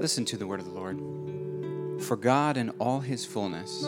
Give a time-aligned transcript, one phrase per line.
[0.00, 0.98] Listen to the word of the Lord.
[2.02, 3.82] For God in all his fullness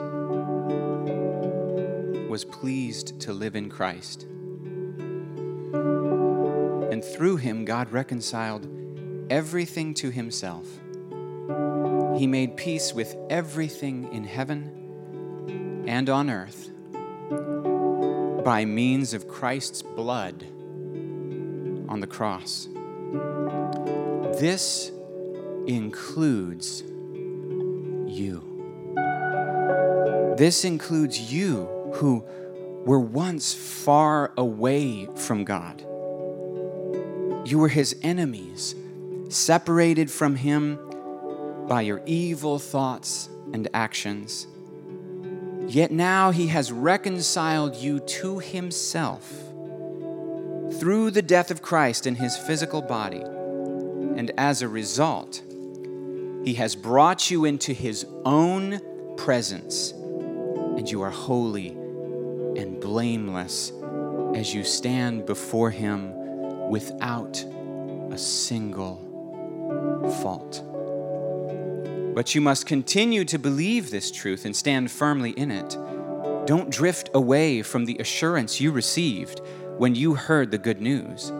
[2.28, 4.24] was pleased to live in Christ.
[6.92, 8.68] And through him, God reconciled
[9.30, 10.66] everything to himself.
[12.18, 16.68] He made peace with everything in heaven and on earth
[18.44, 20.44] by means of Christ's blood
[21.88, 22.68] on the cross.
[24.38, 24.92] This
[25.66, 26.82] includes
[28.06, 28.42] you.
[30.36, 32.24] This includes you who
[32.84, 35.80] were once far away from God.
[37.44, 38.74] You were his enemies,
[39.28, 40.78] separated from him
[41.68, 44.46] by your evil thoughts and actions.
[45.66, 49.30] Yet now he has reconciled you to himself
[50.78, 53.22] through the death of Christ in his physical body.
[53.22, 55.42] And as a result,
[56.44, 58.80] he has brought you into his own
[59.16, 63.72] presence, and you are holy and blameless
[64.34, 66.12] as you stand before him
[66.68, 67.44] without
[68.10, 68.96] a single
[70.22, 70.64] fault.
[72.14, 75.78] But you must continue to believe this truth and stand firmly in it.
[76.46, 79.40] Don't drift away from the assurance you received
[79.78, 81.32] when you heard the good news.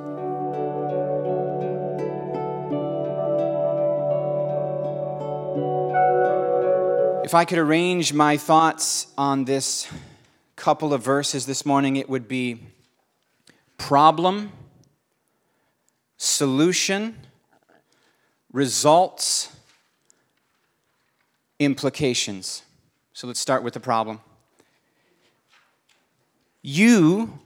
[7.32, 9.88] If I could arrange my thoughts on this
[10.54, 12.60] couple of verses this morning, it would be
[13.78, 14.52] problem,
[16.18, 17.16] solution,
[18.52, 19.48] results,
[21.58, 22.64] implications.
[23.14, 24.20] So let's start with the problem.
[26.60, 27.38] You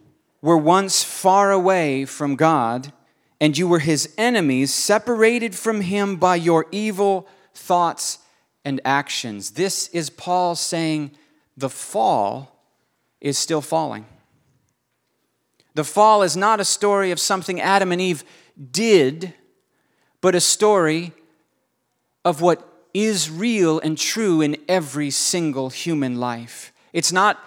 [0.43, 2.93] were once far away from God,
[3.41, 8.19] and you were his enemies, separated from him by your evil thoughts
[8.67, 9.53] and actions.
[9.53, 11.13] This is Paul saying
[11.57, 12.61] the fall
[13.21, 14.05] is still falling.
[15.75, 18.25] The fall is not a story of something Adam and Eve
[18.73, 19.33] did,
[20.21, 21.13] but a story
[22.25, 26.73] of what is real and true in every single human life.
[26.93, 27.39] It's not,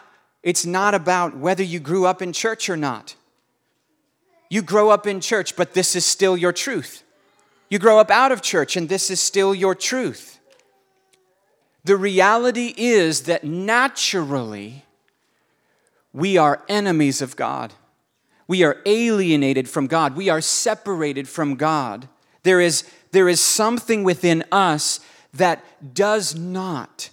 [0.42, 3.16] it's not about whether you grew up in church or not.
[4.50, 7.04] You grow up in church, but this is still your truth.
[7.70, 10.39] You grow up out of church, and this is still your truth.
[11.84, 14.86] The reality is that naturally,
[16.14, 17.74] we are enemies of God.
[18.48, 20.16] We are alienated from God.
[20.16, 22.10] We are separated from God.
[22.44, 25.00] There is, there is something within us
[25.34, 25.64] that
[25.94, 27.10] does not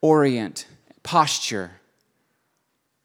[0.00, 0.66] orient,
[1.02, 1.72] posture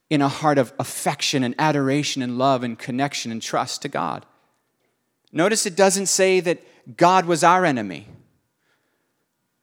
[0.09, 4.25] in a heart of affection and adoration and love and connection and trust to God.
[5.31, 6.61] Notice it doesn't say that
[6.97, 8.07] God was our enemy.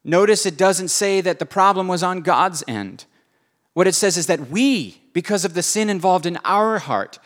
[0.09, 3.05] Notice it doesn't say that the problem was on God's end.
[3.75, 7.19] What it says is that we, because of the sin involved in our heart,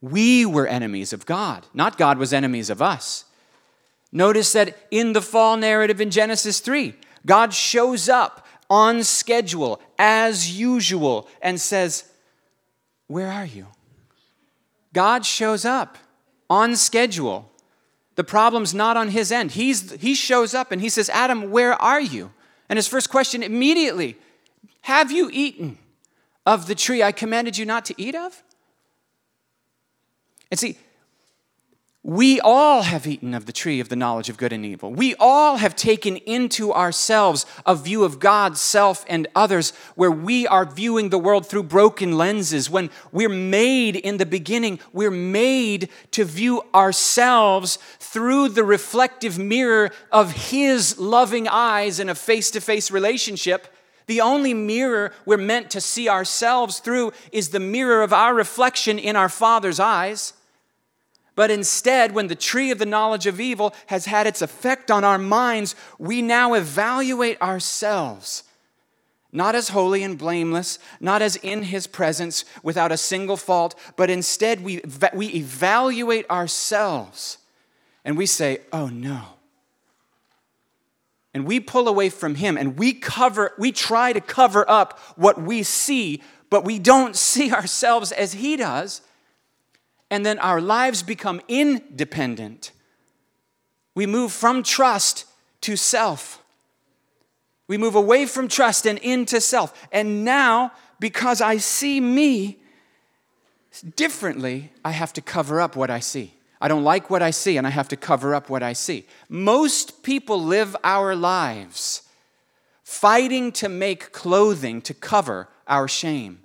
[0.00, 3.24] we were enemies of God, not God was enemies of us.
[4.12, 6.94] Notice that in the fall narrative in Genesis 3,
[7.26, 12.04] God shows up on schedule as usual and says,
[13.08, 13.66] Where are you?
[14.92, 15.98] God shows up
[16.48, 17.49] on schedule.
[18.20, 19.52] The problem's not on his end.
[19.52, 22.30] He's, he shows up and he says, Adam, where are you?
[22.68, 24.18] And his first question immediately,
[24.82, 25.78] Have you eaten
[26.44, 28.42] of the tree I commanded you not to eat of?
[30.50, 30.76] And see,
[32.02, 34.90] we all have eaten of the tree of the knowledge of good and evil.
[34.90, 40.46] We all have taken into ourselves a view of God, self, and others where we
[40.46, 42.70] are viewing the world through broken lenses.
[42.70, 47.78] When we're made in the beginning, we're made to view ourselves
[48.12, 53.68] through the reflective mirror of His loving eyes in a face to face relationship.
[54.06, 58.98] The only mirror we're meant to see ourselves through is the mirror of our reflection
[58.98, 60.32] in our Father's eyes.
[61.36, 65.04] But instead, when the tree of the knowledge of evil has had its effect on
[65.04, 68.42] our minds, we now evaluate ourselves
[69.32, 74.10] not as holy and blameless, not as in his presence without a single fault, but
[74.10, 74.80] instead we,
[75.14, 77.38] we evaluate ourselves
[78.04, 79.22] and we say, oh no.
[81.32, 85.40] And we pull away from him and we cover, we try to cover up what
[85.40, 89.02] we see, but we don't see ourselves as he does
[90.10, 92.72] and then our lives become independent.
[93.94, 95.24] We move from trust
[95.62, 96.42] to self.
[97.68, 99.88] We move away from trust and into self.
[99.92, 102.58] And now, because I see me
[103.94, 106.34] differently, I have to cover up what I see.
[106.60, 109.06] I don't like what I see and I have to cover up what I see.
[109.28, 112.02] Most people live our lives
[112.84, 116.40] fighting to make clothing to cover our shame.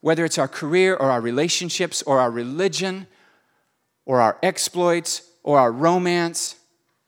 [0.00, 3.06] Whether it's our career or our relationships or our religion
[4.04, 6.56] or our exploits or our romance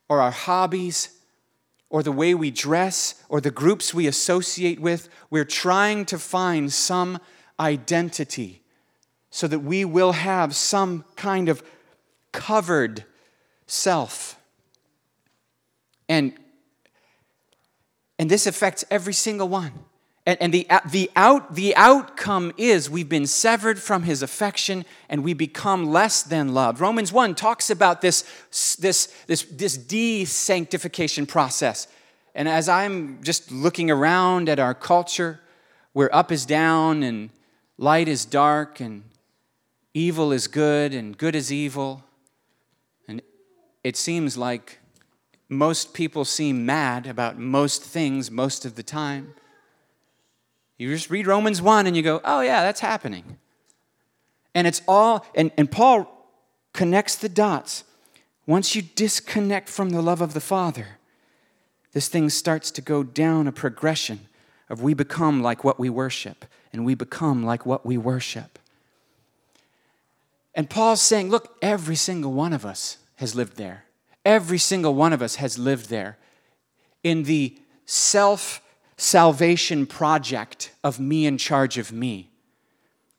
[0.09, 1.09] or our hobbies
[1.89, 6.73] or the way we dress or the groups we associate with, we're trying to find
[6.73, 7.19] some
[7.59, 8.60] identity
[9.31, 11.63] so that we will have some kind of
[12.33, 13.05] covered
[13.65, 14.37] self.
[16.07, 16.33] And,
[18.19, 19.71] and this affects every single one.
[20.25, 25.23] And, and the, the, out, the outcome is we've been severed from his affection and
[25.23, 26.79] we become less than loved.
[26.79, 28.23] Romans 1 talks about this,
[28.79, 31.87] this, this, this de sanctification process.
[32.35, 35.39] And as I'm just looking around at our culture,
[35.93, 37.29] where up is down and
[37.77, 39.03] light is dark and
[39.93, 42.03] evil is good and good is evil,
[43.07, 43.21] and
[43.83, 44.79] it seems like
[45.49, 49.33] most people seem mad about most things most of the time.
[50.77, 53.37] You just read Romans 1 and you go, oh, yeah, that's happening.
[54.55, 56.27] And it's all, and, and Paul
[56.73, 57.83] connects the dots.
[58.47, 60.97] Once you disconnect from the love of the Father,
[61.93, 64.21] this thing starts to go down a progression
[64.69, 68.57] of we become like what we worship, and we become like what we worship.
[70.53, 73.85] And Paul's saying, look, every single one of us has lived there.
[74.25, 76.17] Every single one of us has lived there
[77.03, 78.61] in the self
[78.97, 82.29] salvation project of me in charge of me.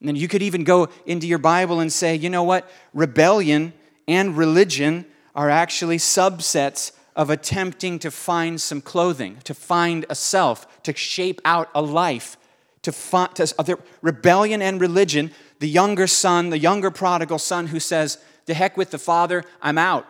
[0.00, 2.70] And then you could even go into your Bible and say, you know what?
[2.92, 3.72] Rebellion
[4.06, 10.82] and religion are actually subsets of attempting to find some clothing, to find a self,
[10.82, 12.36] to shape out a life,
[12.82, 15.30] to find to, uh, rebellion and religion.
[15.62, 19.78] The younger son, the younger prodigal son who says, "The heck with the father, I'm
[19.78, 20.08] out,"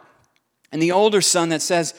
[0.73, 1.93] and the older son that says,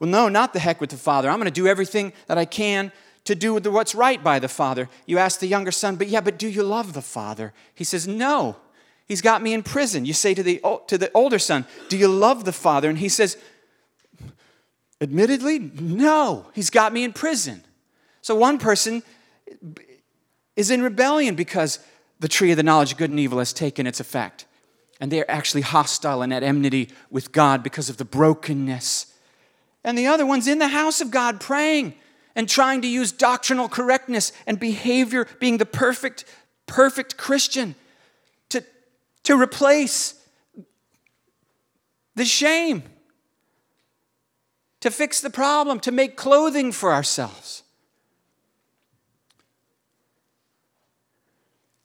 [0.00, 1.30] "Well, no, not the heck with the father.
[1.30, 2.90] I'm going to do everything that I can
[3.26, 4.88] to do what's right by the Father.
[5.06, 7.52] You ask the younger son, but yeah, but do you love the Father?
[7.76, 8.56] He says, No.
[9.06, 10.04] He's got me in prison.
[10.04, 12.88] You say to the, to the older son, Do you love the Father?
[12.88, 13.36] And he says,
[15.00, 16.46] Admittedly, no.
[16.54, 17.62] He's got me in prison.
[18.20, 19.04] So one person
[20.56, 21.78] is in rebellion because
[22.18, 24.46] the tree of the knowledge of good and evil has taken its effect.
[25.00, 29.12] And they're actually hostile and at enmity with God because of the brokenness.
[29.84, 31.94] And the other one's in the house of God praying
[32.34, 36.24] and trying to use doctrinal correctness and behavior, being the perfect,
[36.66, 37.74] perfect Christian,
[38.48, 38.64] to,
[39.24, 40.14] to replace
[42.14, 42.82] the shame,
[44.80, 47.62] to fix the problem, to make clothing for ourselves.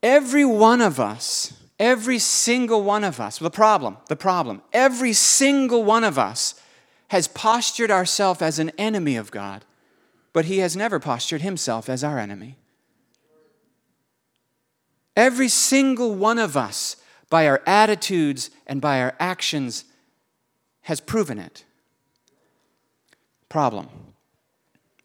[0.02, 5.84] Every one of us, every single one of us, the problem, the problem, every single
[5.84, 6.60] one of us
[7.08, 9.64] has postured ourselves as an enemy of God
[10.32, 12.56] but he has never postured himself as our enemy.
[15.14, 16.96] Every single one of us,
[17.28, 19.84] by our attitudes and by our actions,
[20.82, 21.64] has proven it.
[23.50, 23.88] Problem,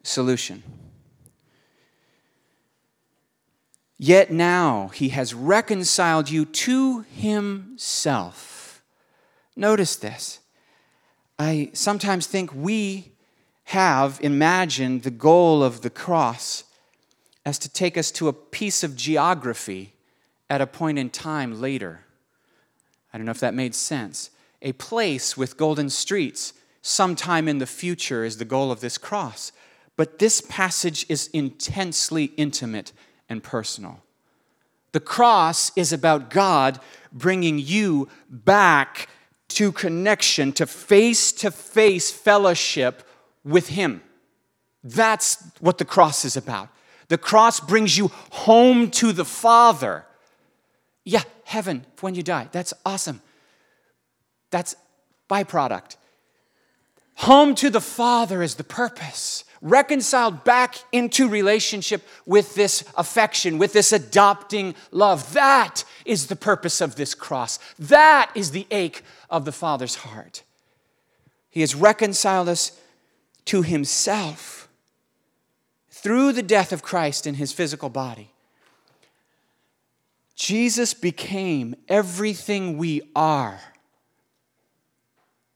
[0.04, 0.64] solution.
[3.98, 8.84] Yet now he has reconciled you to himself.
[9.56, 10.40] Notice this.
[11.40, 13.12] I sometimes think we
[13.66, 16.64] have imagined the goal of the cross
[17.46, 19.94] as to take us to a piece of geography
[20.50, 22.02] at a point in time later.
[23.12, 24.30] I don't know if that made sense.
[24.62, 29.52] A place with golden streets sometime in the future is the goal of this cross.
[29.96, 32.94] But this passage is intensely intimate
[33.30, 34.02] and personal.
[34.92, 36.80] The cross is about God
[37.12, 39.10] bringing you back
[39.50, 43.04] to connection, to face to face fellowship
[43.44, 44.02] with Him.
[44.84, 46.70] That's what the cross is about.
[47.10, 50.06] The cross brings you home to the Father.
[51.06, 52.50] Yeah, heaven when you die.
[52.52, 53.22] That's awesome.
[54.52, 54.76] That's
[55.30, 55.96] byproduct.
[57.16, 59.44] Home to the Father is the purpose.
[59.62, 65.34] Reconciled back into relationship with this affection, with this adopting love.
[65.34, 67.60] That is the purpose of this cross.
[67.80, 70.44] That is the ache of the Father's heart.
[71.50, 72.80] He has reconciled us
[73.46, 74.70] to himself
[75.90, 78.32] through the death of Christ in his physical body.
[80.36, 83.60] Jesus became everything we are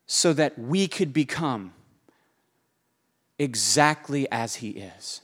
[0.08, 1.74] so that we could become
[3.42, 5.22] exactly as he is.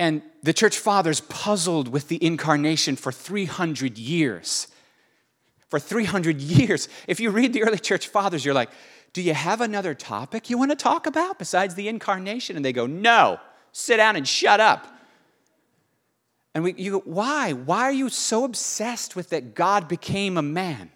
[0.00, 4.68] And the church fathers puzzled with the incarnation for 300 years.
[5.68, 6.88] for 300 years.
[7.08, 8.70] If you read the early church fathers, you're like,
[9.12, 12.54] do you have another topic you want to talk about besides the incarnation?
[12.54, 13.40] And they go, no,
[13.72, 14.86] sit down and shut up.
[16.54, 17.54] And we, you go, why?
[17.54, 20.90] Why are you so obsessed with that God became a man?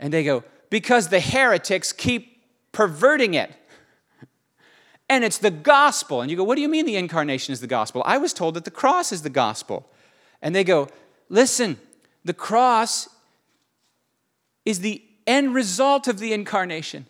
[0.00, 2.31] And they go, because the heretics keep
[2.72, 3.52] perverting it.
[5.08, 6.22] And it's the gospel.
[6.22, 8.02] And you go, what do you mean the incarnation is the gospel?
[8.06, 9.90] I was told that the cross is the gospel.
[10.40, 10.88] And they go,
[11.28, 11.78] listen,
[12.24, 13.08] the cross
[14.64, 17.06] is the end result of the incarnation.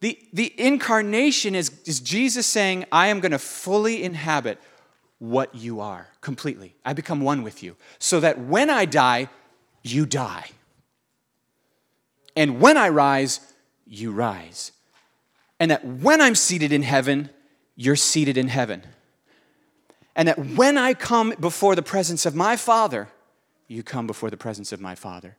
[0.00, 4.60] The, the incarnation is, is Jesus saying, I am going to fully inhabit
[5.18, 6.76] what you are completely.
[6.84, 7.76] I become one with you.
[7.98, 9.28] So that when I die,
[9.82, 10.50] you die.
[12.36, 13.40] And when I rise,
[13.88, 14.72] you rise.
[15.58, 17.30] And that when I'm seated in heaven,
[17.76, 18.82] you're seated in heaven.
[20.14, 23.08] And that when I come before the presence of my Father,
[23.66, 25.36] you come before the presence of my Father.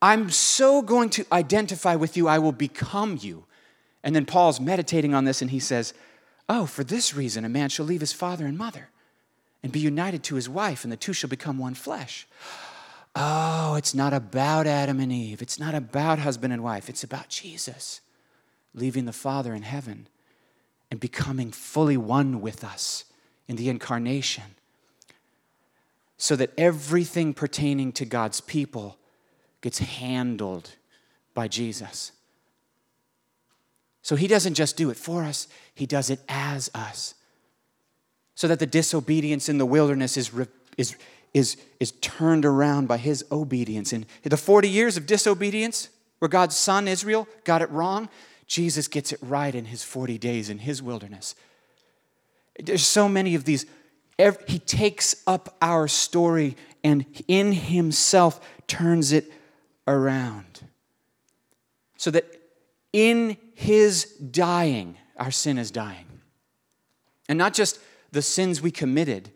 [0.00, 3.44] I'm so going to identify with you, I will become you.
[4.02, 5.94] And then Paul's meditating on this and he says,
[6.48, 8.90] Oh, for this reason, a man shall leave his father and mother
[9.62, 12.26] and be united to his wife, and the two shall become one flesh.
[13.16, 15.40] Oh, it's not about Adam and Eve.
[15.40, 16.88] It's not about husband and wife.
[16.88, 18.00] It's about Jesus
[18.74, 20.08] leaving the Father in heaven
[20.90, 23.04] and becoming fully one with us
[23.46, 24.56] in the incarnation
[26.16, 28.96] so that everything pertaining to God's people
[29.60, 30.70] gets handled
[31.34, 32.12] by Jesus.
[34.02, 37.14] So he doesn't just do it for us, he does it as us.
[38.34, 40.30] So that the disobedience in the wilderness is,
[40.76, 40.96] is,
[41.34, 43.92] is, is turned around by his obedience.
[43.92, 48.08] In the 40 years of disobedience, where God's son Israel got it wrong,
[48.46, 51.34] Jesus gets it right in his 40 days in his wilderness.
[52.58, 53.66] There's so many of these.
[54.46, 59.32] He takes up our story and in himself turns it
[59.88, 60.62] around.
[61.96, 62.24] So that
[62.92, 66.06] in his dying, our sin is dying.
[67.28, 67.80] And not just
[68.12, 69.30] the sins we committed,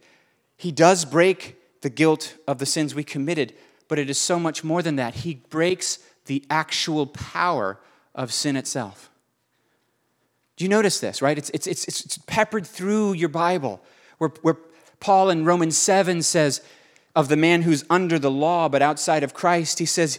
[0.57, 3.55] he does break the guilt of the sins we committed,
[3.89, 5.17] but it is so much more than that.
[5.17, 7.79] He breaks the actual power
[8.15, 9.11] of sin itself.
[10.57, 11.39] Do you notice this, right?
[11.39, 13.81] It's, it's, it's, it's peppered through your Bible,
[14.19, 14.57] where, where
[14.99, 16.61] Paul in Romans 7 says
[17.15, 20.19] of the man who's under the law but outside of Christ, he says,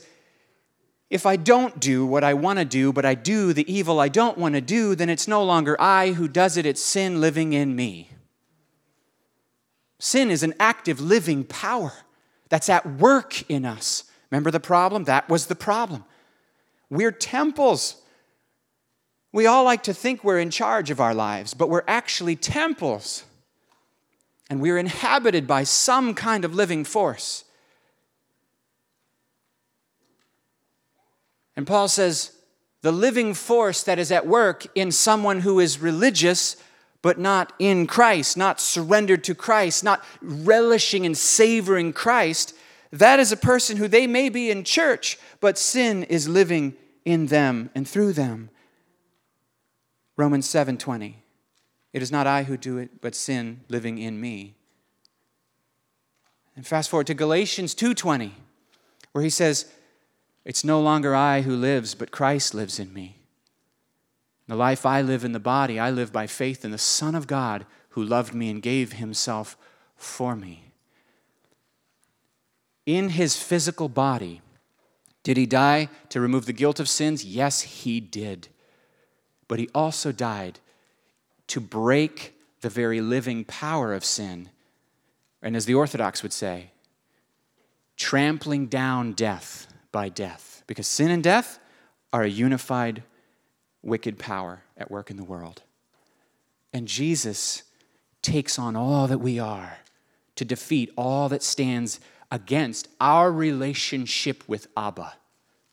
[1.09, 4.09] if I don't do what I want to do, but I do the evil I
[4.09, 7.53] don't want to do, then it's no longer I who does it, it's sin living
[7.53, 8.11] in me.
[9.99, 11.93] Sin is an active living power
[12.47, 14.05] that's at work in us.
[14.31, 15.03] Remember the problem?
[15.03, 16.05] That was the problem.
[16.89, 18.01] We're temples.
[19.31, 23.23] We all like to think we're in charge of our lives, but we're actually temples.
[24.49, 27.43] And we're inhabited by some kind of living force.
[31.55, 32.31] And Paul says,
[32.81, 36.55] the living force that is at work in someone who is religious
[37.01, 42.53] but not in Christ, not surrendered to Christ, not relishing and savoring Christ,
[42.91, 46.75] that is a person who they may be in church, but sin is living
[47.05, 48.49] in them and through them.
[50.17, 51.15] Romans 7:20.
[51.93, 54.55] It is not I who do it, but sin living in me.
[56.55, 58.33] And fast forward to Galatians 2:20,
[59.11, 59.65] where he says,
[60.45, 63.18] it's no longer I who lives, but Christ lives in me.
[64.49, 67.27] The life I live in the body, I live by faith in the Son of
[67.27, 69.55] God who loved me and gave himself
[69.95, 70.71] for me.
[72.87, 74.41] In his physical body,
[75.21, 77.23] did he die to remove the guilt of sins?
[77.23, 78.47] Yes, he did.
[79.47, 80.57] But he also died
[81.45, 84.49] to break the very living power of sin.
[85.43, 86.71] And as the Orthodox would say,
[87.97, 90.63] trampling down death by death.
[90.65, 91.59] Because sin and death
[92.11, 93.03] are a unified,
[93.81, 95.63] wicked power at work in the world.
[96.73, 97.63] And Jesus
[98.21, 99.77] takes on all that we are
[100.35, 101.99] to defeat all that stands
[102.31, 105.13] against our relationship with Abba.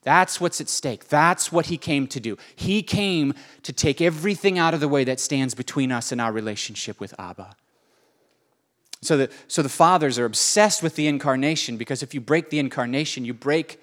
[0.03, 1.09] That's what's at stake.
[1.09, 2.39] That's what he came to do.
[2.55, 3.35] He came
[3.65, 7.13] to take everything out of the way that stands between us and our relationship with
[7.19, 7.57] Abba.
[9.03, 12.59] So the, so the fathers are obsessed with the incarnation because if you break the
[12.59, 13.81] incarnation, you break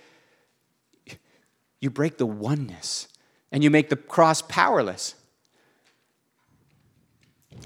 [1.79, 3.09] you break the oneness
[3.53, 5.13] and you make the cross powerless.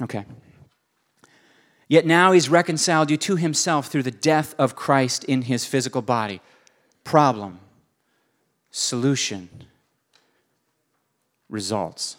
[0.02, 0.26] Okay.
[1.88, 6.02] Yet now he's reconciled you to himself through the death of Christ in his physical
[6.02, 6.42] body.
[7.06, 7.60] Problem,
[8.70, 9.50] solution,
[11.50, 12.18] results.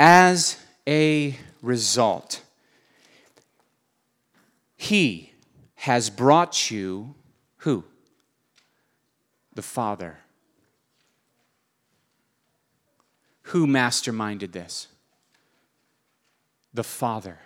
[0.00, 0.56] As
[0.88, 2.40] a result,
[4.74, 5.34] he
[5.74, 7.14] has brought you
[7.58, 7.84] Who?
[9.54, 10.21] The Father.
[13.52, 14.88] Who masterminded this?
[16.72, 17.38] The Father.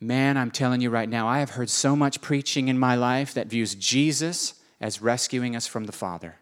[0.00, 3.34] Man, I'm telling you right now, I have heard so much preaching in my life
[3.34, 6.36] that views Jesus as rescuing us from the Father.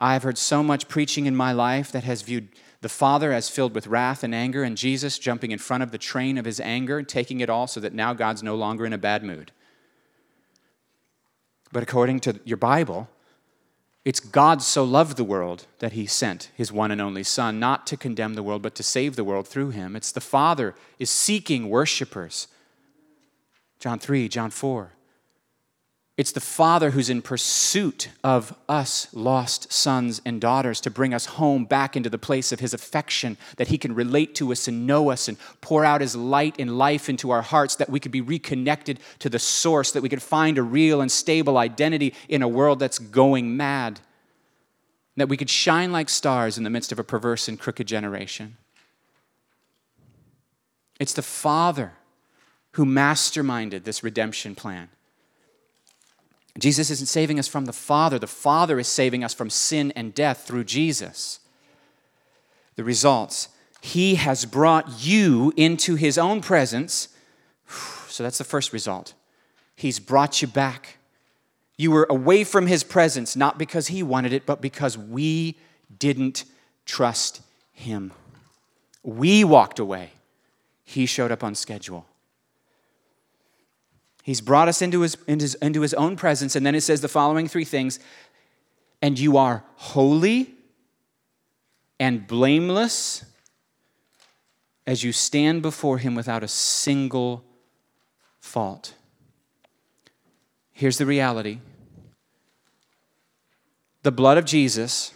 [0.00, 2.48] I have heard so much preaching in my life that has viewed
[2.80, 5.98] the Father as filled with wrath and anger, and Jesus jumping in front of the
[5.98, 8.98] train of his anger taking it all so that now God's no longer in a
[8.98, 9.52] bad mood.
[11.70, 13.10] But according to your Bible,
[14.04, 17.86] it's God so loved the world that he sent his one and only Son, not
[17.88, 19.94] to condemn the world, but to save the world through him.
[19.94, 22.48] It's the Father is seeking worshipers.
[23.78, 24.92] John 3, John 4.
[26.20, 31.24] It's the Father who's in pursuit of us lost sons and daughters to bring us
[31.24, 34.86] home back into the place of His affection, that He can relate to us and
[34.86, 38.12] know us and pour out His light and life into our hearts, that we could
[38.12, 42.42] be reconnected to the source, that we could find a real and stable identity in
[42.42, 44.00] a world that's going mad,
[45.16, 48.58] that we could shine like stars in the midst of a perverse and crooked generation.
[51.00, 51.94] It's the Father
[52.72, 54.90] who masterminded this redemption plan.
[56.58, 60.14] Jesus isn't saving us from the Father, the Father is saving us from sin and
[60.14, 61.40] death through Jesus.
[62.76, 63.48] The results
[63.80, 67.08] He has brought you into His own presence.
[68.10, 69.14] So that's the first result.
[69.76, 70.98] He's brought you back.
[71.78, 75.56] You were away from His presence, not because He wanted it, but because we
[75.96, 76.44] didn't
[76.84, 77.40] trust
[77.72, 78.12] Him.
[79.04, 80.10] We walked away.
[80.84, 82.04] He showed up on schedule.
[84.22, 87.00] He's brought us into his, into his, into his own presence, and then it says
[87.00, 87.98] the following three things.
[89.02, 90.54] And you are holy
[91.98, 93.24] and blameless
[94.86, 97.44] as you stand before him without a single
[98.40, 98.94] fault.
[100.72, 101.60] Here's the reality.
[104.02, 105.12] The blood of Jesus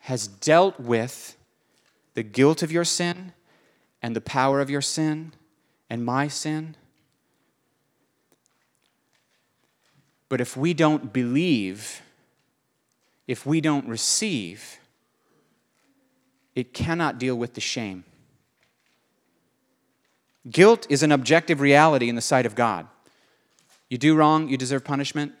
[0.00, 1.36] has dealt with
[2.14, 3.32] the guilt of your sin
[4.02, 5.32] and the power of your sin
[5.88, 6.76] and my sin
[10.28, 12.02] But if we don't believe,
[13.26, 14.78] if we don't receive,
[16.54, 18.04] it cannot deal with the shame.
[20.50, 22.86] Guilt is an objective reality in the sight of God.
[23.88, 25.32] You do wrong, you deserve punishment.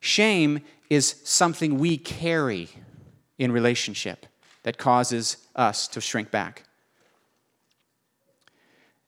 [0.00, 2.68] Shame is something we carry
[3.38, 4.26] in relationship
[4.62, 6.64] that causes us to shrink back.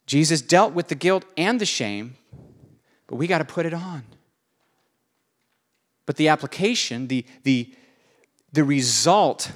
[0.06, 2.16] Jesus dealt with the guilt and the shame,
[3.06, 4.04] but we got to put it on.
[6.06, 7.74] But the application, the, the,
[8.52, 9.50] the result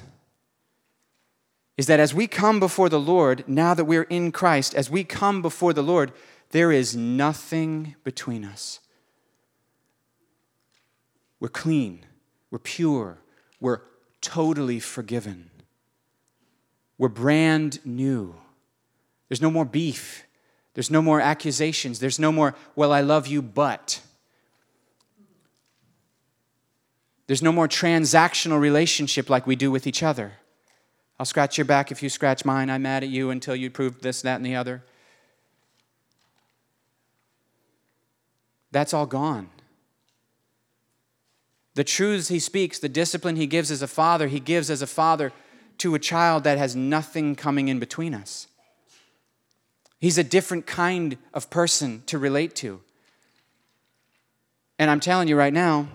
[1.77, 5.03] is that as we come before the Lord, now that we're in Christ, as we
[5.03, 6.11] come before the Lord,
[6.51, 8.81] there is nothing between us.
[11.39, 12.05] We're clean,
[12.51, 13.17] we're pure,
[13.59, 13.81] we're
[14.19, 15.49] totally forgiven,
[16.97, 18.35] we're brand new.
[19.27, 20.25] There's no more beef,
[20.75, 24.01] there's no more accusations, there's no more, well, I love you, but.
[27.31, 30.33] There's no more transactional relationship like we do with each other.
[31.17, 32.69] I'll scratch your back if you scratch mine.
[32.69, 34.83] I'm mad at you until you prove this, that, and the other.
[38.73, 39.49] That's all gone.
[41.75, 44.85] The truths he speaks, the discipline he gives as a father, he gives as a
[44.85, 45.31] father
[45.77, 48.47] to a child that has nothing coming in between us.
[50.01, 52.81] He's a different kind of person to relate to.
[54.77, 55.87] And I'm telling you right now,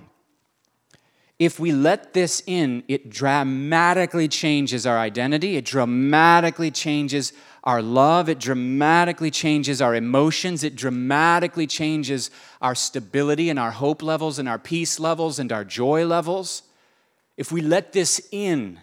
[1.38, 7.33] if we let this in, it dramatically changes our identity, it dramatically changes
[7.64, 12.31] our love, it dramatically changes our emotions, it dramatically changes
[12.62, 16.62] our stability and our hope levels and our peace levels and our joy levels.
[17.37, 18.81] If we let this in,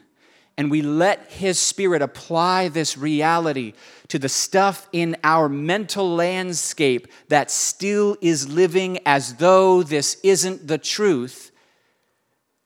[0.57, 3.73] and we let His Spirit apply this reality
[4.09, 10.67] to the stuff in our mental landscape that still is living as though this isn't
[10.67, 11.51] the truth,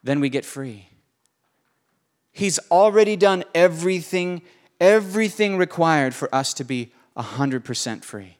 [0.03, 0.89] then we get free.
[2.31, 4.41] He's already done everything,
[4.79, 8.37] everything required for us to be 100% free.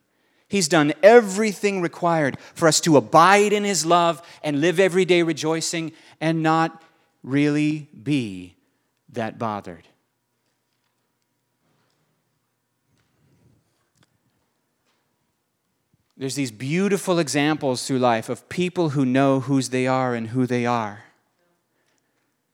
[0.47, 5.23] He's done everything required for us to abide in His love and live every day
[5.23, 5.91] rejoicing
[6.21, 6.81] and not
[7.21, 8.55] really be
[9.09, 9.87] that bothered.
[16.15, 20.47] There's these beautiful examples through life of people who know whose they are and who
[20.47, 21.03] they are.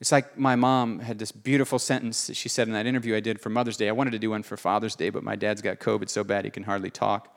[0.04, 3.22] It's like my mom had this beautiful sentence that she said in that interview I
[3.22, 3.88] did for Mother's Day.
[3.88, 6.44] I wanted to do one for Father's Day, but my dad's got COVID so bad
[6.44, 7.34] he can hardly talk.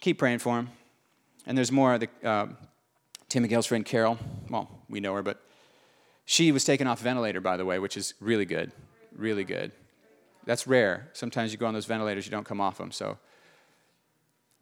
[0.00, 0.70] Keep praying for him.
[1.46, 1.96] and there's more.
[1.96, 2.46] The, uh,
[3.28, 4.18] Tim McGill's friend Carol,
[4.50, 5.40] well, we know her, but
[6.24, 8.72] she was taken off ventilator, by the way, which is really good,
[9.14, 9.70] really good.
[10.44, 11.08] That's rare.
[11.12, 12.90] Sometimes you go on those ventilators, you don't come off them.
[12.90, 13.16] So,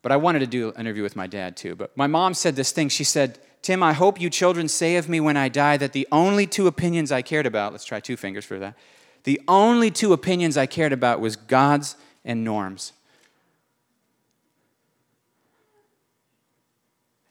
[0.02, 1.74] but I wanted to do an interview with my dad too.
[1.74, 2.90] But my mom said this thing.
[2.90, 6.08] She said, "Tim, I hope you children say of me when I die that the
[6.10, 7.72] only two opinions I cared about.
[7.72, 8.74] Let's try two fingers for that.
[9.24, 12.92] The only two opinions I cared about was God's and Norm's."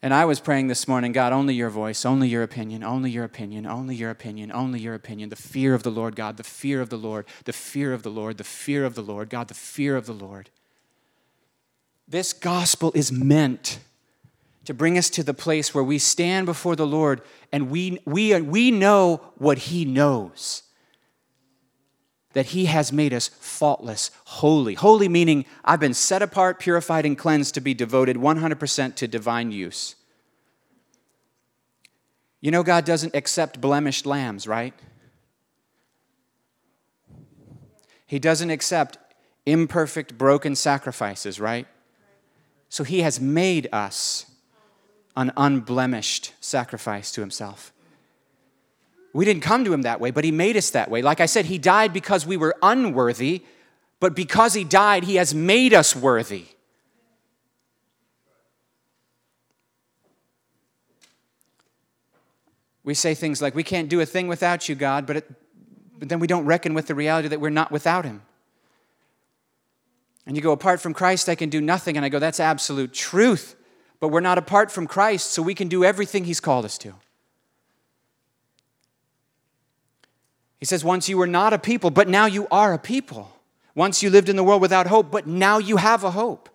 [0.02, 3.26] And I was praying this morning, God, only your voice, only your opinion, only your
[3.26, 5.28] opinion, only your opinion, only your opinion.
[5.28, 8.10] The fear of the Lord, God, the fear of the Lord, the fear of the
[8.10, 10.50] Lord, the fear of the Lord, God, the fear of the Lord.
[12.08, 13.80] This gospel is meant
[14.66, 18.40] to bring us to the place where we stand before the Lord and we, we,
[18.42, 20.64] we know what He knows.
[22.34, 24.76] That He has made us faultless, holy.
[24.76, 29.52] Holy meaning I've been set apart, purified, and cleansed to be devoted 100% to divine
[29.52, 29.96] use.
[32.42, 34.74] You know, God doesn't accept blemished lambs, right?
[38.06, 38.98] He doesn't accept
[39.46, 41.68] imperfect, broken sacrifices, right?
[42.70, 44.26] So he has made us
[45.16, 47.74] an unblemished sacrifice to himself.
[49.14, 51.02] We didn't come to him that way, but he made us that way.
[51.02, 53.44] Like I said, he died because we were unworthy,
[54.00, 56.46] but because he died, he has made us worthy.
[62.84, 65.32] We say things like, We can't do a thing without you, God, but, it,
[65.98, 68.22] but then we don't reckon with the reality that we're not without him.
[70.26, 71.98] And you go, apart from Christ, I can do nothing.
[71.98, 73.56] And I go, that's absolute truth.
[74.00, 76.94] But we're not apart from Christ, so we can do everything He's called us to.
[80.60, 83.34] He says, once you were not a people, but now you are a people.
[83.76, 86.50] Once you lived in the world without hope, but now you have a hope.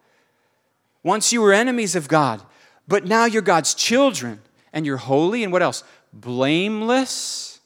[1.03, 2.43] Once you were enemies of God,
[2.87, 4.41] but now you're God's children
[4.73, 5.85] and you're holy and what else?
[6.13, 7.61] Blameless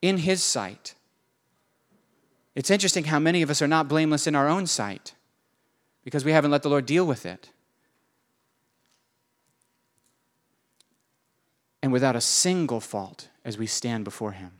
[0.00, 0.94] in His sight.
[2.54, 5.14] It's interesting how many of us are not blameless in our own sight
[6.04, 7.50] because we haven't let the Lord deal with it.
[11.82, 14.52] And without a single fault as we stand before Him.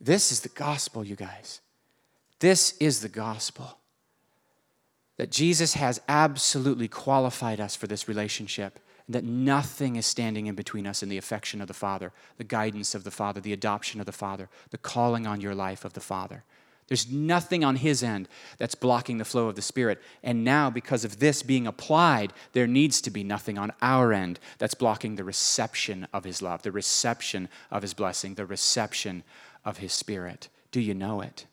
[0.00, 1.60] This is the gospel, you guys.
[2.38, 3.76] This is the gospel.
[5.18, 10.54] That Jesus has absolutely qualified us for this relationship and that nothing is standing in
[10.54, 14.00] between us and the affection of the Father, the guidance of the Father, the adoption
[14.00, 16.44] of the Father, the calling on your life of the Father.
[16.90, 20.02] There's nothing on his end that's blocking the flow of the Spirit.
[20.24, 24.40] And now, because of this being applied, there needs to be nothing on our end
[24.58, 29.22] that's blocking the reception of his love, the reception of his blessing, the reception
[29.64, 30.48] of his Spirit.
[30.72, 31.46] Do you know it?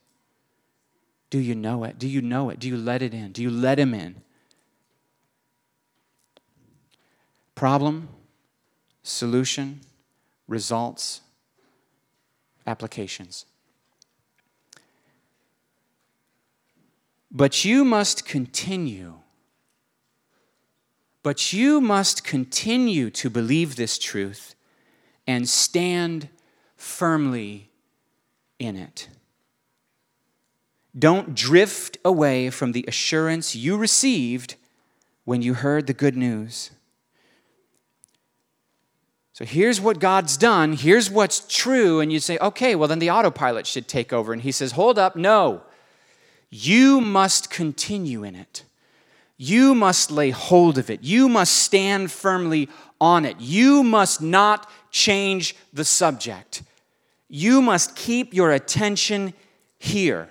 [1.30, 2.00] Do you know it?
[2.00, 2.58] Do you know it?
[2.58, 3.30] Do you let it in?
[3.30, 4.22] Do you let him in?
[7.54, 8.08] Problem,
[9.04, 9.82] solution,
[10.48, 11.20] results,
[12.66, 13.44] applications.
[17.30, 19.14] But you must continue.
[21.22, 24.54] But you must continue to believe this truth
[25.26, 26.28] and stand
[26.76, 27.70] firmly
[28.58, 29.08] in it.
[30.98, 34.54] Don't drift away from the assurance you received
[35.24, 36.70] when you heard the good news.
[39.34, 43.10] So here's what God's done, here's what's true, and you say, okay, well, then the
[43.10, 44.32] autopilot should take over.
[44.32, 45.62] And he says, hold up, no.
[46.50, 48.64] You must continue in it.
[49.36, 51.02] You must lay hold of it.
[51.02, 52.68] You must stand firmly
[53.00, 53.40] on it.
[53.40, 56.62] You must not change the subject.
[57.28, 59.34] You must keep your attention
[59.78, 60.28] here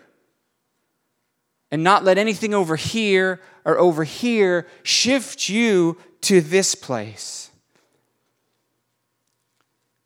[1.72, 7.47] and not let anything over here or over here shift you to this place.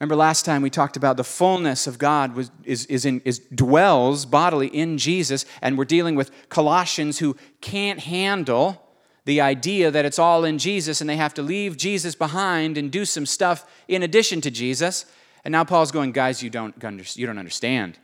[0.02, 3.38] Remember last time we talked about the fullness of God was, is, is, in, is
[3.54, 8.82] dwells bodily in Jesus, and we're dealing with Colossians who can't handle
[9.26, 12.92] the idea that it's all in Jesus and they have to leave Jesus behind and
[12.92, 15.06] do some stuff in addition to Jesus.
[15.46, 16.74] And now Paul's going, guys, you don't,
[17.16, 18.00] you don't understand.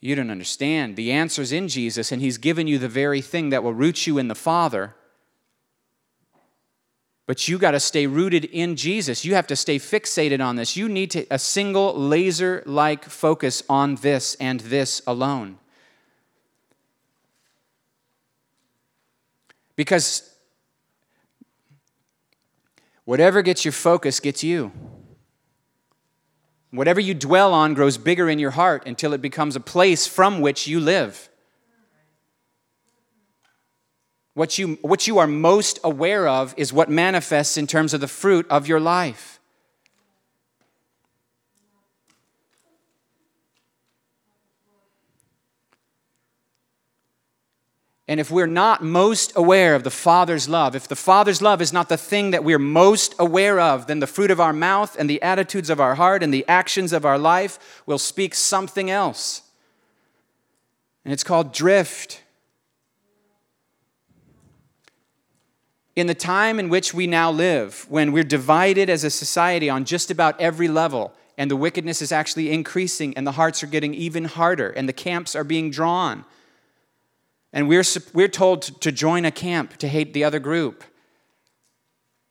[0.00, 0.96] You don't understand.
[0.96, 4.18] The answer's in Jesus, and he's given you the very thing that will root you
[4.18, 4.96] in the Father
[7.26, 9.24] but you got to stay rooted in Jesus.
[9.24, 10.76] You have to stay fixated on this.
[10.76, 15.58] You need to, a single laser like focus on this and this alone.
[19.76, 20.34] Because
[23.04, 24.72] whatever gets your focus gets you.
[26.70, 30.40] Whatever you dwell on grows bigger in your heart until it becomes a place from
[30.40, 31.28] which you live.
[34.34, 38.08] What you, what you are most aware of is what manifests in terms of the
[38.08, 39.40] fruit of your life.
[48.08, 51.72] And if we're not most aware of the Father's love, if the Father's love is
[51.72, 55.08] not the thing that we're most aware of, then the fruit of our mouth and
[55.08, 59.42] the attitudes of our heart and the actions of our life will speak something else.
[61.04, 62.21] And it's called drift.
[65.94, 69.84] In the time in which we now live, when we're divided as a society on
[69.84, 73.94] just about every level, and the wickedness is actually increasing, and the hearts are getting
[73.94, 76.24] even harder, and the camps are being drawn
[77.52, 80.84] and we're, we're told to join a camp to hate the other group.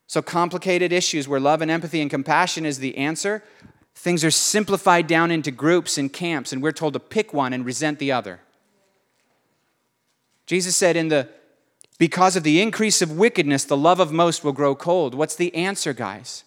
[0.07, 3.43] So, complicated issues where love and empathy and compassion is the answer,
[3.95, 7.65] things are simplified down into groups and camps, and we're told to pick one and
[7.65, 8.41] resent the other.
[10.47, 11.29] Jesus said, in the,
[12.01, 15.13] Because of the increase of wickedness, the love of most will grow cold.
[15.13, 16.43] What's the answer, guys?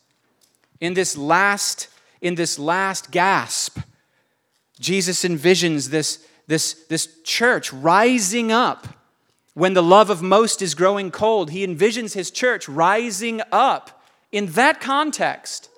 [0.80, 1.86] In this last,
[2.20, 3.78] in this last gasp,
[4.80, 8.88] Jesus envisions this this, this church rising up
[9.54, 11.52] when the love of most is growing cold.
[11.52, 15.68] He envisions his church rising up in that context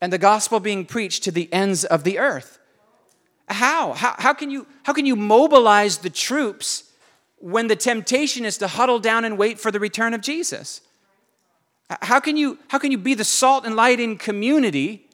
[0.00, 2.60] and the gospel being preached to the ends of the earth.
[3.48, 3.92] How?
[3.92, 6.84] How, how, can, you, how can you mobilize the troops
[7.40, 10.82] when the temptation is to huddle down and wait for the return of Jesus?
[12.02, 15.08] How can you, how can you be the salt and light in community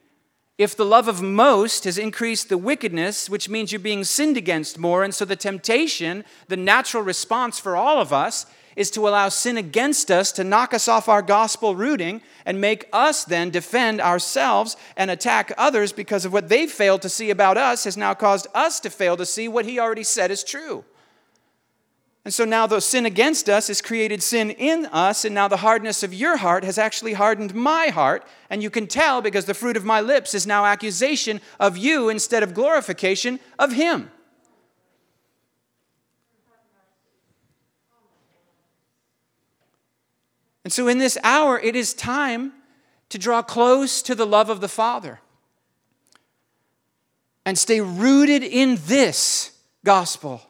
[0.58, 4.78] if the love of most has increased the wickedness, which means you're being sinned against
[4.78, 9.28] more, and so the temptation, the natural response for all of us, is to allow
[9.28, 14.00] sin against us to knock us off our gospel rooting and make us then defend
[14.00, 18.12] ourselves and attack others because of what they've failed to see about us has now
[18.12, 20.84] caused us to fail to see what he already said is true.
[22.26, 25.58] And so now though sin against us has created sin in us, and now the
[25.58, 28.26] hardness of your heart has actually hardened my heart.
[28.50, 32.08] And you can tell because the fruit of my lips is now accusation of you
[32.08, 34.10] instead of glorification of him.
[40.64, 42.54] And so in this hour, it is time
[43.10, 45.20] to draw close to the love of the Father
[47.44, 49.52] and stay rooted in this
[49.84, 50.42] gospel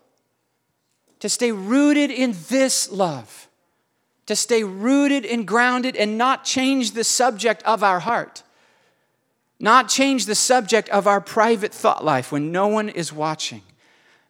[1.27, 3.49] to stay rooted in this love,
[4.27, 8.45] to stay rooted and grounded and not change the subject of our heart,
[9.59, 13.63] not change the subject of our private thought life when no one is watching,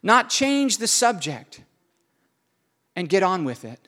[0.01, 1.61] not change the subject
[2.95, 3.87] and get on with it.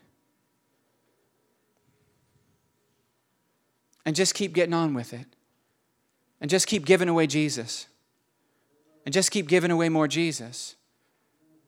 [4.06, 5.26] And just keep getting on with it.
[6.42, 7.88] And just keep giving away Jesus.
[9.04, 10.76] And just keep giving away more Jesus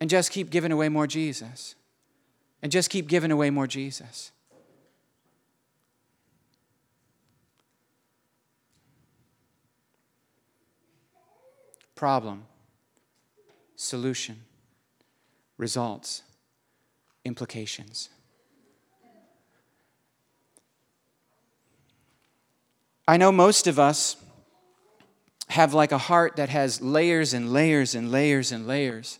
[0.01, 1.75] and just keep giving away more Jesus.
[2.63, 4.31] And just keep giving away more Jesus.
[11.93, 12.45] Problem,
[13.75, 14.41] solution,
[15.59, 16.23] results,
[17.23, 18.09] implications.
[23.07, 24.15] I know most of us
[25.49, 29.19] have like a heart that has layers and layers and layers and layers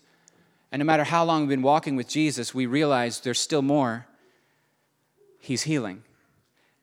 [0.71, 4.07] and no matter how long we've been walking with Jesus, we realize there's still more
[5.39, 6.03] He's healing.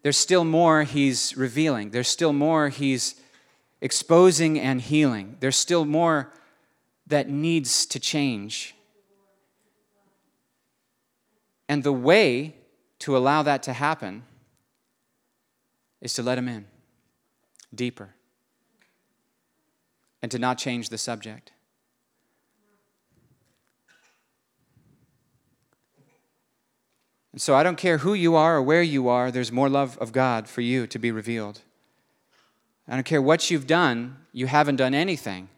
[0.02, 1.90] There's still more He's revealing.
[1.90, 3.14] There's still more He's
[3.80, 5.36] exposing and healing.
[5.40, 6.32] There's still more
[7.06, 8.74] that needs to change.
[11.68, 12.56] And the way
[13.00, 14.24] to allow that to happen
[16.00, 16.66] is to let Him in
[17.74, 18.10] deeper
[20.20, 21.52] and to not change the subject.
[27.38, 29.96] And so I don't care who you are or where you are, there's more love
[29.98, 31.60] of God for you to be revealed.
[32.88, 35.48] I don't care what you've done, you haven't done anything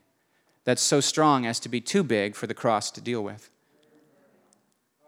[0.64, 3.48] that's so strong as to be too big for the cross to deal with.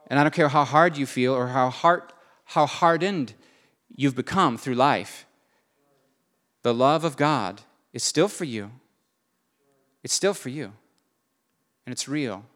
[0.06, 2.04] And I don't care how hard you feel or how, hard,
[2.46, 3.34] how hardened
[3.94, 5.26] you've become through life.
[6.62, 7.60] The love of God
[7.92, 8.70] is still for you.
[10.02, 10.72] It's still for you.
[11.84, 12.46] And it's real.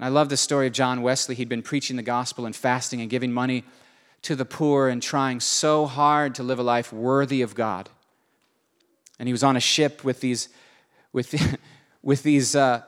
[0.00, 1.34] And I love the story of John Wesley.
[1.34, 3.64] He'd been preaching the gospel and fasting and giving money
[4.22, 7.90] to the poor and trying so hard to live a life worthy of God.
[9.18, 10.48] And he was on a ship with these,
[11.12, 11.58] with,
[12.02, 12.80] with these uh,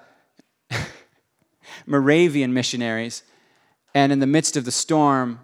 [1.87, 3.25] Moravian missionaries.
[3.95, 5.39] And in the midst of the storm,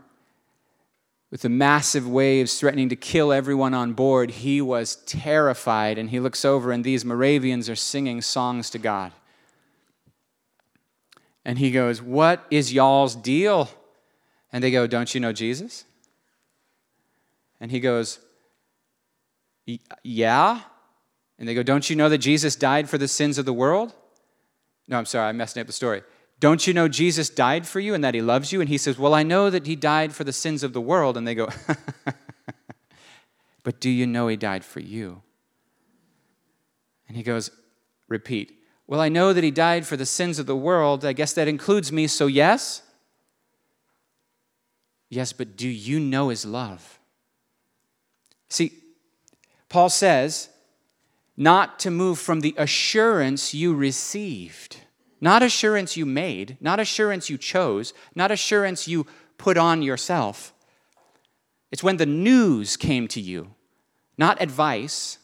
[1.31, 5.99] with the massive waves threatening to kill everyone on board, he was terrified.
[5.99, 9.13] And he looks over, and these Moravians are singing songs to God.
[11.49, 13.71] And he goes, What is y'all's deal?
[14.53, 15.87] And they go, Don't you know Jesus?
[17.59, 18.19] And he goes,
[20.05, 20.61] Yeah.
[21.39, 23.95] And they go, Don't you know that Jesus died for the sins of the world?
[24.89, 26.03] No, I'm sorry, I'm messing up the story.
[26.39, 28.61] Don't you know Jesus died for you and that he loves you?
[28.61, 31.17] And he says, Well, I know that he died for the sins of the world.
[31.17, 31.49] And they go,
[33.65, 35.23] But do you know he died for you?
[37.09, 37.51] And he goes,
[38.07, 38.58] Repeat.
[38.88, 41.05] Well, I know that he died for the sins of the world.
[41.05, 42.83] I guess that includes me, so yes?
[45.11, 46.98] Yes, but do you know his love?
[48.48, 48.72] See,
[49.68, 50.48] Paul says,
[51.37, 54.79] not to move from the assurance you received,
[55.20, 60.55] not assurance you made, not assurance you chose, not assurance you put on yourself.
[61.70, 63.55] It's when the news came to you,
[64.16, 65.18] not advice.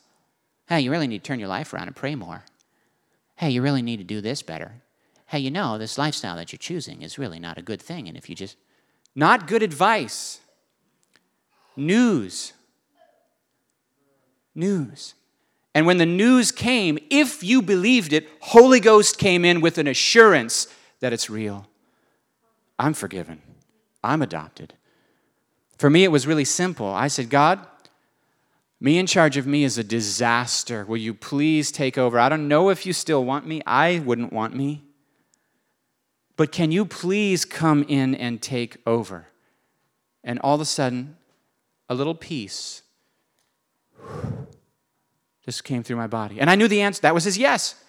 [0.68, 2.44] Hey, you really need to turn your life around and pray more.
[3.36, 4.82] Hey, you really need to do this better.
[5.26, 8.08] Hey, you know, this lifestyle that you're choosing is really not a good thing.
[8.08, 8.56] And if you just,
[9.14, 10.40] not good advice,
[11.76, 12.52] news.
[14.54, 15.14] News.
[15.74, 19.88] And when the news came, if you believed it, Holy Ghost came in with an
[19.88, 20.68] assurance
[21.00, 21.66] that it's real.
[22.78, 23.42] I'm forgiven.
[24.02, 24.74] I'm adopted.
[25.78, 26.86] For me, it was really simple.
[26.86, 27.66] I said, God,
[28.84, 30.84] me in charge of me is a disaster.
[30.84, 32.18] Will you please take over?
[32.18, 33.62] I don't know if you still want me.
[33.66, 34.84] I wouldn't want me.
[36.36, 39.28] But can you please come in and take over?
[40.22, 41.16] And all of a sudden,
[41.88, 42.82] a little peace
[45.46, 46.38] just came through my body.
[46.38, 47.00] And I knew the answer.
[47.00, 47.82] That was his yes.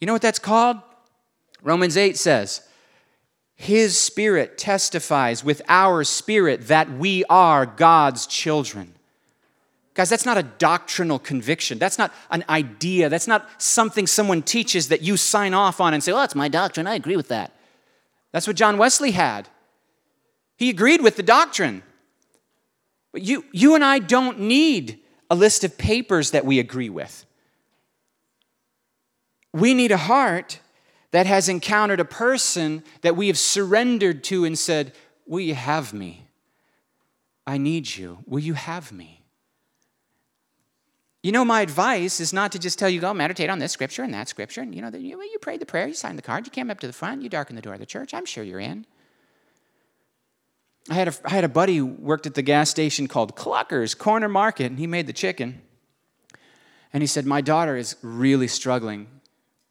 [0.00, 0.78] You know what that's called?
[1.62, 2.66] Romans 8 says,
[3.54, 8.94] His Spirit testifies with our spirit that we are God's children.
[9.98, 11.76] Guys, that's not a doctrinal conviction.
[11.76, 13.08] That's not an idea.
[13.08, 16.46] That's not something someone teaches that you sign off on and say, well, that's my
[16.46, 16.86] doctrine.
[16.86, 17.52] I agree with that.
[18.30, 19.48] That's what John Wesley had.
[20.56, 21.82] He agreed with the doctrine.
[23.10, 27.26] But you, you and I don't need a list of papers that we agree with.
[29.52, 30.60] We need a heart
[31.10, 34.92] that has encountered a person that we have surrendered to and said,
[35.26, 36.28] Will you have me?
[37.44, 38.18] I need you.
[38.28, 39.17] Will you have me?
[41.28, 44.02] You know, my advice is not to just tell you, go meditate on this scripture
[44.02, 44.62] and that scripture.
[44.62, 46.80] And you know, you, you prayed the prayer, you signed the card, you came up
[46.80, 48.14] to the front, you darkened the door of the church.
[48.14, 48.86] I'm sure you're in.
[50.88, 53.94] I had, a, I had a buddy who worked at the gas station called Clucker's
[53.94, 55.60] Corner Market, and he made the chicken.
[56.94, 59.06] And he said, My daughter is really struggling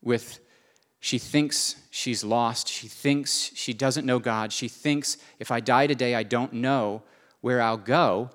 [0.04, 0.40] with,
[1.00, 2.68] she thinks she's lost.
[2.68, 4.54] She thinks she doesn't know God.
[4.54, 7.02] She thinks if I die today, I don't know
[7.42, 8.30] where I'll go.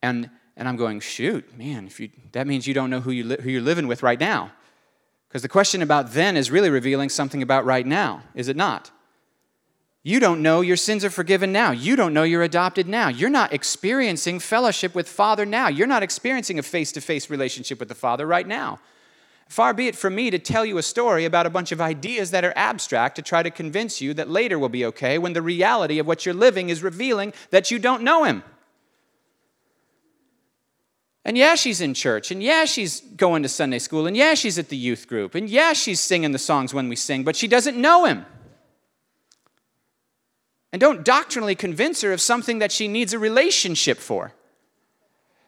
[0.00, 3.24] And, and I'm going, Shoot, man, if you, that means you don't know who, you
[3.24, 4.52] li- who you're living with right now.
[5.28, 8.90] Because the question about then is really revealing something about right now, is it not?
[10.02, 11.70] You don't know your sins are forgiven now.
[11.70, 13.08] You don't know you're adopted now.
[13.08, 15.68] You're not experiencing fellowship with Father now.
[15.68, 18.80] You're not experiencing a face to face relationship with the Father right now.
[19.48, 22.30] Far be it from me to tell you a story about a bunch of ideas
[22.30, 25.42] that are abstract to try to convince you that later will be okay when the
[25.42, 28.42] reality of what you're living is revealing that you don't know Him.
[31.24, 34.58] And yeah, she's in church, and yeah, she's going to Sunday school, and yeah, she's
[34.58, 37.46] at the youth group, and yeah, she's singing the songs when we sing, but she
[37.46, 38.26] doesn't know Him.
[40.72, 44.32] And don't doctrinally convince her of something that she needs a relationship for.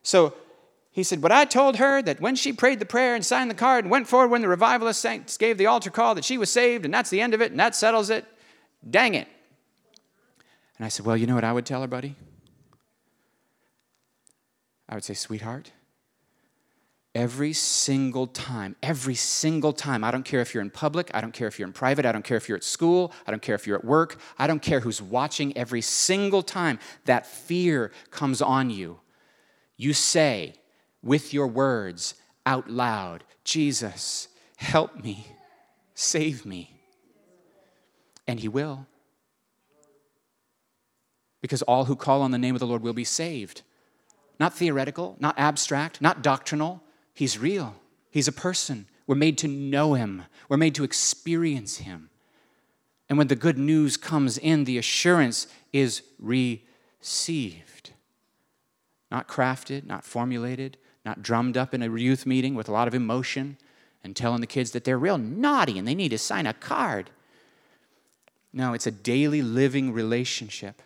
[0.02, 0.34] So
[0.92, 3.54] he said, But I told her that when she prayed the prayer and signed the
[3.54, 6.50] card and went forward when the revivalist saints gave the altar call that she was
[6.52, 8.26] saved and that's the end of it and that settles it.
[8.88, 9.26] Dang it.
[10.76, 12.14] And I said, Well, you know what I would tell her, buddy?
[14.88, 15.72] I would say, Sweetheart,
[17.14, 20.02] Every single time, every single time.
[20.02, 22.10] I don't care if you're in public, I don't care if you're in private, I
[22.10, 24.60] don't care if you're at school, I don't care if you're at work, I don't
[24.60, 25.56] care who's watching.
[25.56, 28.98] Every single time that fear comes on you,
[29.76, 30.54] you say
[31.04, 32.14] with your words
[32.46, 35.24] out loud, Jesus, help me,
[35.94, 36.80] save me.
[38.26, 38.88] And He will.
[41.40, 43.62] Because all who call on the name of the Lord will be saved.
[44.38, 46.82] Not theoretical, not abstract, not doctrinal,
[47.12, 47.76] He's real,
[48.10, 48.86] He's a person.
[49.06, 52.10] We're made to know Him, we're made to experience Him.
[53.08, 57.90] And when the good news comes in, the assurance is received.
[59.10, 62.94] Not crafted, not formulated, not drummed up in a youth meeting with a lot of
[62.94, 63.58] emotion
[64.02, 67.10] and telling the kids that they're real naughty and they need to sign a card.
[68.52, 70.80] No, it's a daily living relationship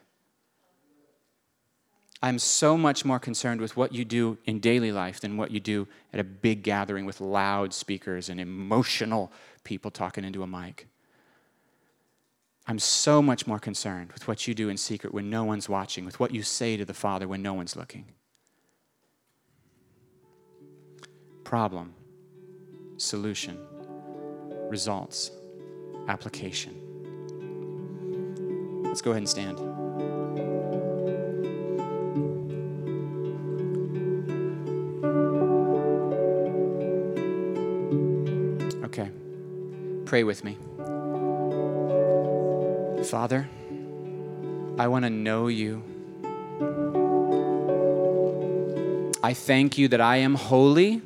[2.20, 5.60] I'm so much more concerned with what you do in daily life than what you
[5.60, 10.88] do at a big gathering with loud speakers and emotional people talking into a mic.
[12.66, 16.04] I'm so much more concerned with what you do in secret when no one's watching,
[16.04, 18.04] with what you say to the Father when no one's looking.
[21.44, 21.94] Problem,
[22.98, 23.58] solution,
[24.68, 25.30] results,
[26.08, 26.74] application.
[28.82, 30.17] Let's go ahead and stand.
[40.08, 40.56] Pray with me.
[43.04, 43.46] Father,
[44.78, 45.82] I want to know you.
[49.22, 51.02] I thank you that I am holy.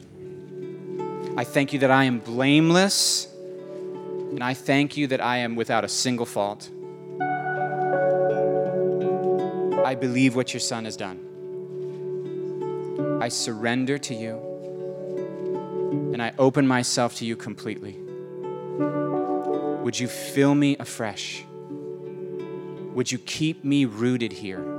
[1.37, 3.27] I thank you that I am blameless.
[3.35, 6.71] And I thank you that I am without a single fault.
[9.85, 11.19] I believe what your Son has done.
[13.21, 14.39] I surrender to you.
[16.13, 18.02] And I open myself to you completely.
[19.83, 21.45] Would you fill me afresh?
[22.95, 24.72] Would you keep me rooted here?